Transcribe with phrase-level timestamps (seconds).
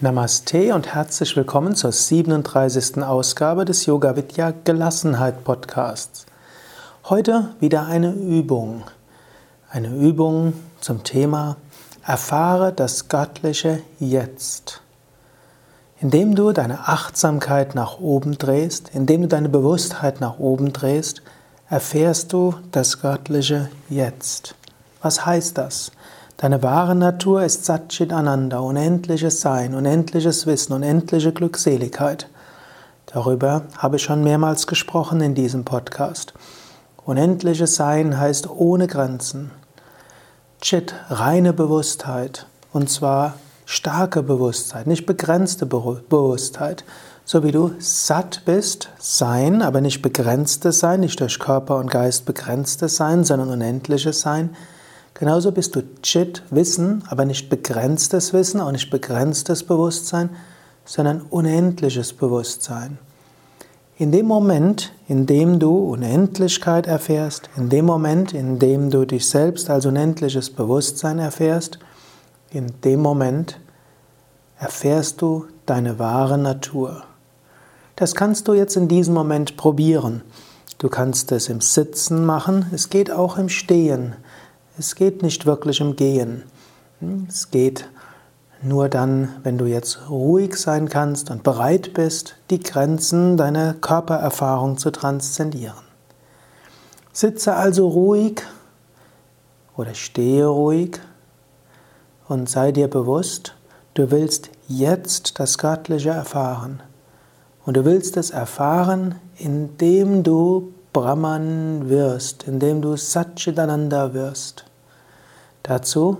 [0.00, 3.02] Namaste und herzlich willkommen zur 37.
[3.02, 6.24] Ausgabe des Yoga Vidya Gelassenheit Podcasts.
[7.08, 8.84] Heute wieder eine Übung.
[9.68, 11.56] Eine Übung zum Thema
[12.06, 14.82] Erfahre das göttliche Jetzt.
[15.98, 21.22] Indem du deine Achtsamkeit nach oben drehst, indem du deine Bewusstheit nach oben drehst,
[21.68, 24.54] erfährst du das göttliche Jetzt.
[25.02, 25.90] Was heißt das?
[26.38, 32.28] Deine wahre Natur ist Satchit Ananda, unendliches Sein, unendliches Wissen, unendliche Glückseligkeit.
[33.06, 36.34] Darüber habe ich schon mehrmals gesprochen in diesem Podcast.
[37.04, 39.50] Unendliches Sein heißt ohne Grenzen.
[40.60, 42.46] Chit, reine Bewusstheit.
[42.72, 46.84] Und zwar starke Bewusstheit, nicht begrenzte Bewusstheit.
[47.24, 52.26] So wie du satt bist, Sein, aber nicht begrenztes Sein, nicht durch Körper und Geist
[52.26, 54.50] begrenztes Sein, sondern unendliches Sein
[55.18, 60.30] Genauso bist du Chit, Wissen, aber nicht begrenztes Wissen, auch nicht begrenztes Bewusstsein,
[60.84, 62.98] sondern unendliches Bewusstsein.
[63.96, 69.28] In dem Moment, in dem du Unendlichkeit erfährst, in dem Moment, in dem du dich
[69.28, 71.80] selbst als unendliches Bewusstsein erfährst,
[72.50, 73.58] in dem Moment
[74.60, 77.02] erfährst du deine wahre Natur.
[77.96, 80.22] Das kannst du jetzt in diesem Moment probieren.
[80.78, 84.14] Du kannst es im Sitzen machen, es geht auch im Stehen.
[84.78, 86.44] Es geht nicht wirklich um Gehen.
[87.26, 87.88] Es geht
[88.62, 94.78] nur dann, wenn du jetzt ruhig sein kannst und bereit bist, die Grenzen deiner Körpererfahrung
[94.78, 95.82] zu transzendieren.
[97.12, 98.42] Sitze also ruhig
[99.76, 101.00] oder stehe ruhig
[102.28, 103.56] und sei dir bewusst,
[103.94, 106.84] du willst jetzt das Göttliche erfahren.
[107.66, 114.67] Und du willst es erfahren, indem du Brahman wirst, indem du Satchitananda wirst.
[115.62, 116.18] Dazu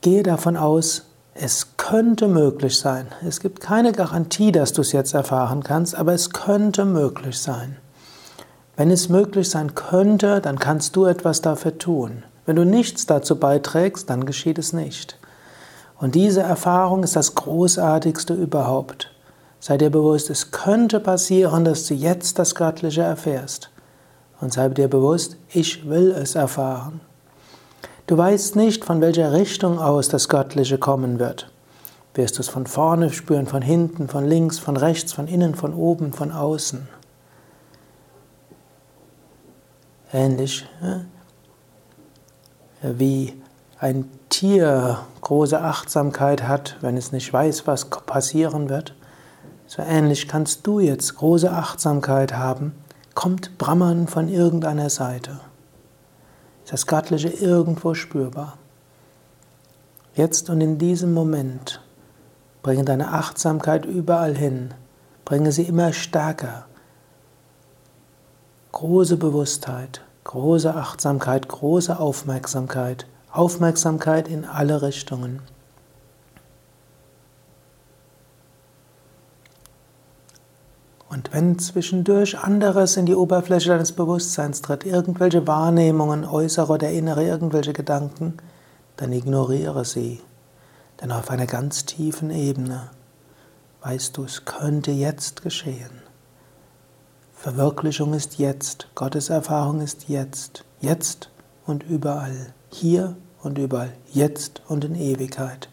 [0.00, 1.02] gehe davon aus,
[1.34, 3.08] es könnte möglich sein.
[3.26, 7.76] Es gibt keine Garantie, dass du es jetzt erfahren kannst, aber es könnte möglich sein.
[8.76, 12.24] Wenn es möglich sein könnte, dann kannst du etwas dafür tun.
[12.46, 15.18] Wenn du nichts dazu beiträgst, dann geschieht es nicht.
[15.98, 19.10] Und diese Erfahrung ist das Großartigste überhaupt.
[19.60, 23.70] Sei dir bewusst, es könnte passieren, dass du jetzt das Göttliche erfährst.
[24.40, 27.00] Und sei dir bewusst, ich will es erfahren.
[28.06, 31.50] Du weißt nicht, von welcher Richtung aus das Göttliche kommen wird.
[32.14, 35.74] Wirst du es von vorne spüren, von hinten, von links, von rechts, von innen, von
[35.74, 36.86] oben, von außen.
[40.12, 40.66] Ähnlich
[42.80, 43.34] wie
[43.80, 48.94] ein Tier große Achtsamkeit hat, wenn es nicht weiß, was passieren wird.
[49.66, 52.72] So ähnlich kannst du jetzt große Achtsamkeit haben.
[53.14, 55.40] Kommt Brahman von irgendeiner Seite.
[56.68, 58.58] Das Göttliche irgendwo spürbar?
[60.14, 61.80] Jetzt und in diesem Moment
[62.62, 64.74] bringe deine Achtsamkeit überall hin,
[65.24, 66.66] bringe sie immer stärker.
[68.72, 75.42] Große Bewusstheit, große Achtsamkeit, große Aufmerksamkeit, Aufmerksamkeit in alle Richtungen.
[81.16, 87.24] Und wenn zwischendurch anderes in die Oberfläche deines Bewusstseins tritt, irgendwelche Wahrnehmungen, äußere oder innere,
[87.24, 88.34] irgendwelche Gedanken,
[88.98, 90.20] dann ignoriere sie.
[91.00, 92.90] Denn auf einer ganz tiefen Ebene
[93.80, 96.02] weißt du, es könnte jetzt geschehen.
[97.32, 101.30] Verwirklichung ist jetzt, Gottes Erfahrung ist jetzt, jetzt
[101.64, 105.70] und überall, hier und überall, jetzt und in Ewigkeit.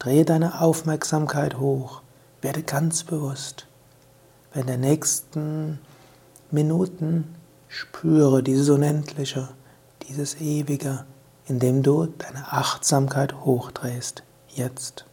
[0.00, 2.02] Drehe deine Aufmerksamkeit hoch,
[2.42, 3.68] werde ganz bewusst.
[4.52, 5.78] In den nächsten
[6.50, 7.36] Minuten
[7.68, 9.48] spüre dieses Unendliche,
[10.08, 11.04] dieses Ewige,
[11.46, 14.24] indem du deine Achtsamkeit hochdrehst.
[14.48, 15.04] Jetzt.